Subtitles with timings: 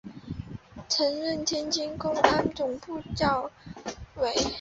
[0.89, 3.51] 曾任天津公安总队政
[4.15, 4.33] 委。